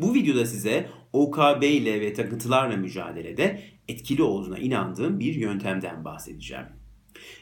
[0.00, 6.66] Bu videoda size OKB ile ve takıntılarla mücadelede etkili olduğuna inandığım bir yöntemden bahsedeceğim.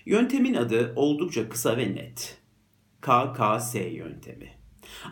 [0.06, 2.38] Yöntemin adı oldukça kısa ve net.
[3.00, 4.52] KKS yöntemi.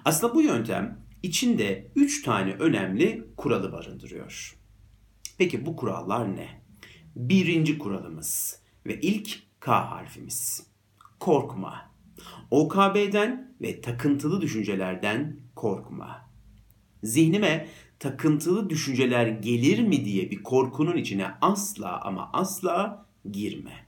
[0.04, 4.58] Aslında bu yöntem içinde 3 tane önemli kuralı barındırıyor.
[5.38, 6.62] Peki bu kurallar ne?
[7.16, 10.66] Birinci kuralımız ve ilk K harfimiz.
[11.20, 11.92] Korkma.
[12.50, 16.31] OKB'den ve takıntılı düşüncelerden korkma.
[17.02, 23.86] Zihnime takıntılı düşünceler gelir mi diye bir korkunun içine asla ama asla girme.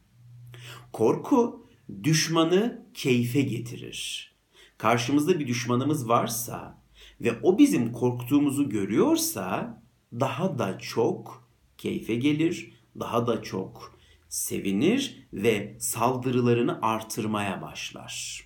[0.93, 1.67] Korku
[2.03, 4.31] düşmanı keyfe getirir.
[4.79, 6.83] Karşımızda bir düşmanımız varsa
[7.21, 15.77] ve o bizim korktuğumuzu görüyorsa daha da çok keyfe gelir, daha da çok sevinir ve
[15.81, 18.45] saldırılarını artırmaya başlar.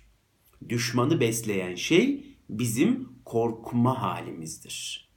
[0.69, 5.09] Düşmanı besleyen şey bizim korkma halimizdir.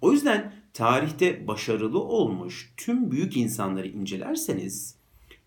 [0.00, 4.96] O yüzden tarihte başarılı olmuş tüm büyük insanları incelerseniz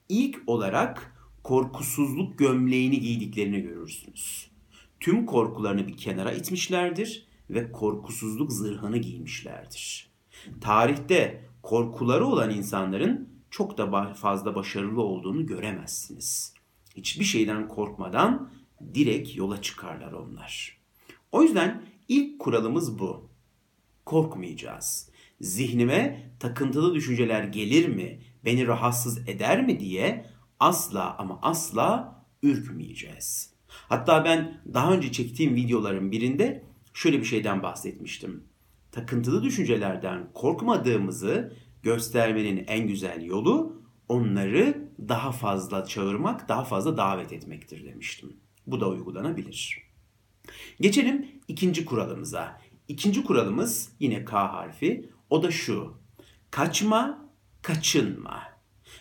[0.09, 1.13] ilk olarak
[1.44, 4.52] korkusuzluk gömleğini giydiklerini görürsünüz.
[4.99, 10.09] Tüm korkularını bir kenara itmişlerdir ve korkusuzluk zırhını giymişlerdir.
[10.61, 16.53] Tarihte korkuları olan insanların çok da fazla başarılı olduğunu göremezsiniz.
[16.95, 18.51] Hiçbir şeyden korkmadan
[18.94, 20.77] direkt yola çıkarlar onlar.
[21.31, 23.30] O yüzden ilk kuralımız bu.
[24.06, 25.09] Korkmayacağız.
[25.42, 30.25] Zihnime takıntılı düşünceler gelir mi, beni rahatsız eder mi diye
[30.59, 33.53] asla ama asla ürkmeyeceğiz.
[33.67, 38.44] Hatta ben daha önce çektiğim videoların birinde şöyle bir şeyden bahsetmiştim.
[38.91, 41.53] Takıntılı düşüncelerden korkmadığımızı
[41.84, 48.38] göstermenin en güzel yolu onları daha fazla çağırmak, daha fazla davet etmektir demiştim.
[48.67, 49.86] Bu da uygulanabilir.
[50.81, 52.62] Geçelim ikinci kuralımıza.
[52.88, 55.09] İkinci kuralımız yine K harfi.
[55.30, 55.98] O da şu.
[56.52, 57.30] Kaçma,
[57.62, 58.44] kaçınma.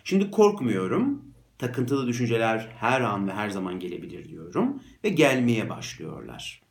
[0.05, 1.27] Şimdi korkmuyorum.
[1.59, 6.63] Takıntılı düşünceler her an ve her zaman gelebilir diyorum ve gelmeye başlıyorlar.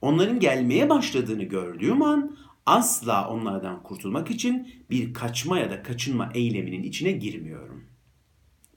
[0.00, 2.36] Onların gelmeye başladığını gördüğüm an
[2.66, 7.84] asla onlardan kurtulmak için bir kaçma ya da kaçınma eyleminin içine girmiyorum.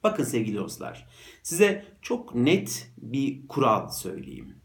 [0.04, 1.08] Bakın sevgili dostlar,
[1.44, 4.61] size çok net bir kural söyleyeyim.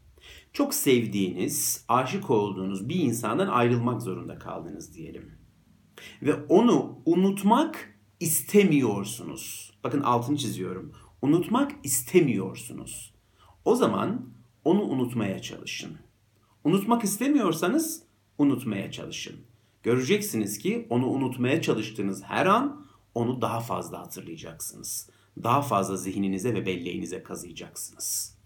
[0.57, 5.31] Çok sevdiğiniz, aşık olduğunuz bir insandan ayrılmak zorunda kaldınız diyelim.
[6.21, 9.73] Ve onu unutmak istemiyorsunuz.
[9.83, 10.93] Bakın altını çiziyorum.
[11.21, 13.13] Unutmak istemiyorsunuz.
[13.65, 14.29] O zaman
[14.65, 15.97] onu unutmaya çalışın.
[16.63, 18.03] Unutmak istemiyorsanız
[18.37, 19.35] unutmaya çalışın.
[19.83, 22.85] Göreceksiniz ki onu unutmaya çalıştığınız her an
[23.15, 25.09] onu daha fazla hatırlayacaksınız.
[25.43, 28.36] Daha fazla zihninize ve belleğinize kazıyacaksınız.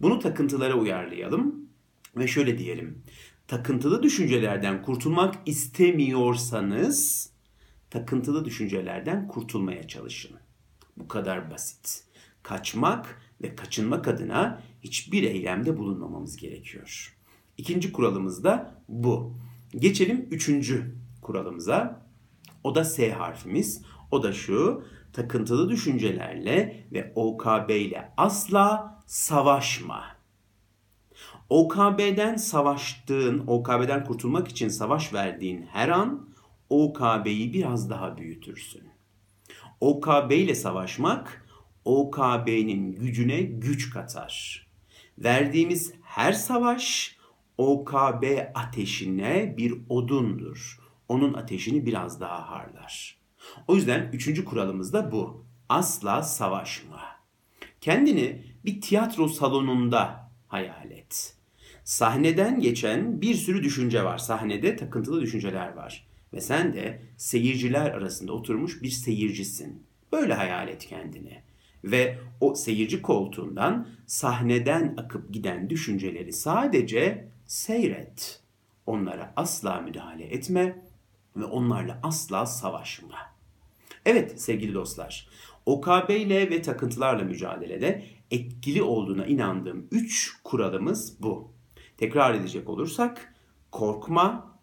[0.00, 1.68] Bunu takıntılara uyarlayalım
[2.16, 3.02] ve şöyle diyelim.
[3.48, 7.30] Takıntılı düşüncelerden kurtulmak istemiyorsanız
[7.90, 10.36] takıntılı düşüncelerden kurtulmaya çalışın.
[10.96, 12.04] Bu kadar basit.
[12.42, 17.16] Kaçmak ve kaçınmak adına hiçbir eylemde bulunmamamız gerekiyor.
[17.58, 19.34] İkinci kuralımız da bu.
[19.70, 22.06] Geçelim üçüncü kuralımıza.
[22.64, 23.82] O da S harfimiz.
[24.10, 24.84] O da şu.
[25.12, 30.04] Takıntılı düşüncelerle ve OKB ile asla savaşma.
[31.48, 36.28] OKB'den savaştığın, OKB'den kurtulmak için savaş verdiğin her an
[36.70, 38.82] OKB'yi biraz daha büyütürsün.
[39.80, 41.46] OKB ile savaşmak
[41.84, 44.66] OKB'nin gücüne güç katar.
[45.18, 47.16] Verdiğimiz her savaş
[47.58, 50.80] OKB ateşine bir odundur.
[51.08, 53.19] Onun ateşini biraz daha harlar.
[53.68, 55.44] O yüzden üçüncü kuralımız da bu.
[55.68, 57.00] Asla savaşma.
[57.80, 61.34] Kendini bir tiyatro salonunda hayal et.
[61.84, 64.18] Sahneden geçen bir sürü düşünce var.
[64.18, 66.06] Sahnede takıntılı düşünceler var.
[66.32, 69.82] Ve sen de seyirciler arasında oturmuş bir seyircisin.
[70.12, 71.42] Böyle hayal et kendini.
[71.84, 78.42] Ve o seyirci koltuğundan sahneden akıp giden düşünceleri sadece seyret.
[78.86, 80.82] Onlara asla müdahale etme
[81.36, 83.09] ve onlarla asla savaşma.
[84.06, 85.28] Evet sevgili dostlar,
[85.66, 91.52] OKB ile ve takıntılarla mücadelede etkili olduğuna inandığım 3 kuralımız bu.
[91.96, 93.34] Tekrar edecek olursak
[93.70, 94.58] korkma,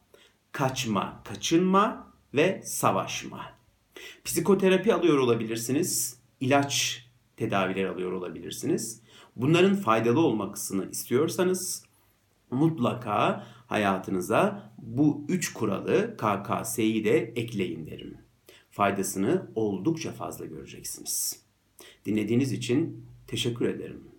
[0.51, 3.42] kaçma, kaçınma ve savaşma.
[4.25, 7.06] Psikoterapi alıyor olabilirsiniz, ilaç
[7.38, 9.01] tedaviler alıyor olabilirsiniz.
[9.36, 11.86] Bunların faydalı olmasını istiyorsanız
[12.51, 18.26] mutlaka hayatınıza bu üç kuralı KKS'yi de ekleyin derim.
[18.77, 21.41] Faydasını oldukça fazla göreceksiniz.
[22.06, 24.07] Dinlediğiniz için teşekkür ederim.